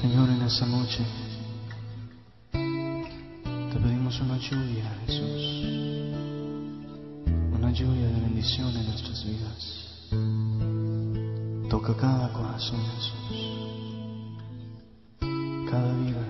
Señor, 0.00 0.30
en 0.30 0.40
esta 0.40 0.64
noche 0.64 1.04
te 2.52 3.78
pedimos 3.78 4.18
una 4.20 4.38
lluvia, 4.38 4.96
Jesús, 5.06 5.66
una 7.52 7.70
lluvia 7.70 8.06
de 8.06 8.20
bendición 8.22 8.74
en 8.74 8.86
nuestras 8.86 9.22
vidas. 9.26 9.98
Toca 11.68 11.94
cada 11.96 12.32
corazón, 12.32 12.80
Jesús, 12.96 13.36
cada 15.70 15.92
vida. 15.92 16.29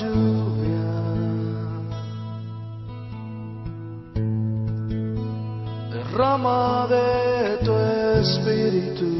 Lluvia. 0.00 0.92
Derrama 5.92 6.86
de 6.88 7.58
tu 7.64 7.72
espíritu. 8.20 9.10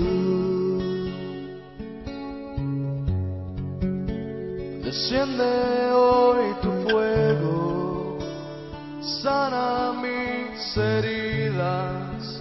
Desciende 4.84 5.90
hoy 5.92 6.54
tu 6.62 6.70
fuego. 6.88 8.18
Sana 9.00 9.92
mis 10.02 10.76
heridas. 10.76 12.40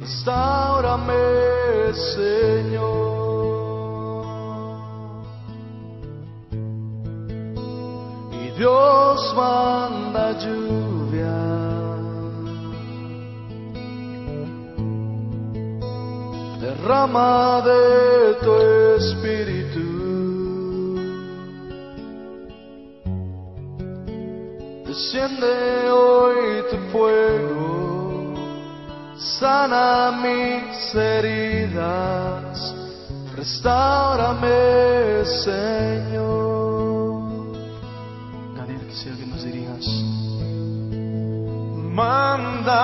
Restaurame, 0.00 1.92
Señor. 2.14 3.15
Dios 8.56 9.34
manda 9.36 10.32
lluvia. 10.32 11.36
Derrama 16.58 17.60
de 17.60 18.34
tu 18.40 18.56
espíritu. 18.96 19.86
Desciende 24.86 25.90
hoy 25.90 26.64
tu 26.70 26.78
fuego, 26.92 28.32
sana 29.18 30.12
mis 30.22 30.94
heridas, 30.94 32.74
restaurame, 33.36 35.26
Señor. 35.44 36.25
Quisiera 38.96 39.18
que 39.18 39.26
nos 39.26 39.44
dirías. 39.44 39.84
Manda 41.92 42.82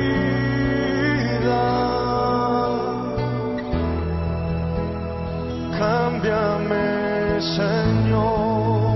Cámbiame, 5.79 7.39
Señor. 7.39 8.91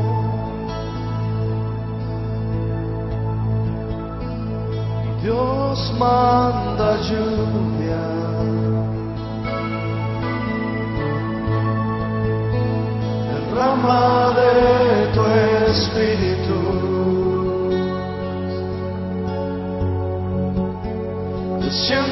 Dios 5.23 5.93
manda 5.97 6.97
lluvia. 7.07 8.05
Derrama 13.29 14.33
de 14.35 14.51
tu 15.13 15.23
espíritu. 15.71 17.20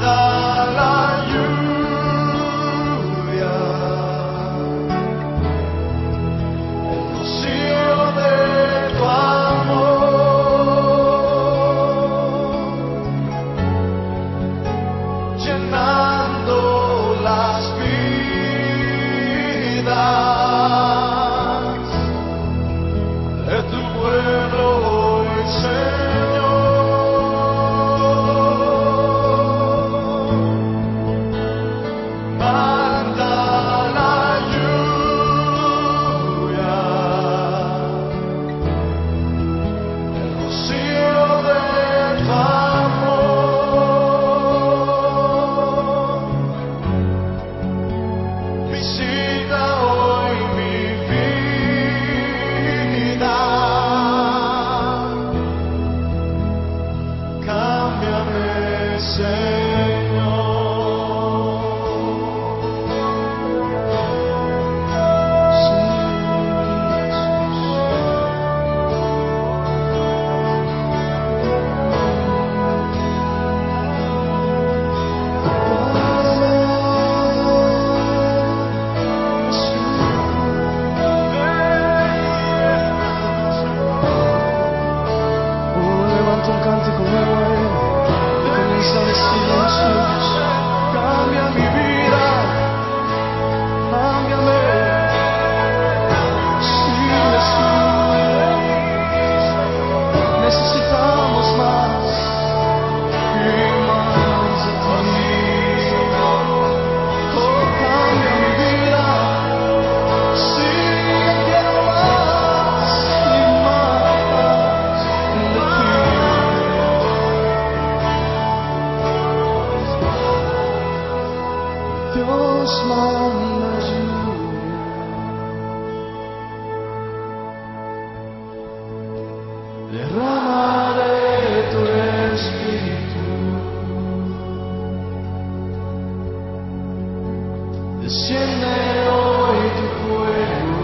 Desciende 138.07 138.71
hoy 139.09 139.59
tu 139.75 139.85
fuego, 139.99 140.79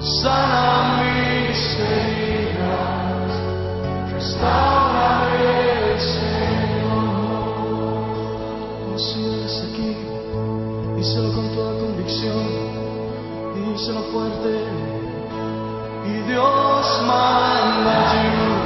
sana 0.00 1.02
mis 1.02 1.58
heridas, 1.80 3.30
restaurame, 4.12 5.50
Señor. 5.98 7.10
Oh, 8.86 8.98
Señor, 8.98 9.38
es 9.46 9.56
aquí, 9.66 9.90
díselo 10.94 11.28
con 11.32 11.46
toda 11.56 11.72
convicción, 11.80 12.46
díselo 13.56 14.02
fuerte, 14.12 14.52
y 16.06 16.12
Dios 16.30 16.86
manda 17.04 17.96
lluvia. 18.14 18.59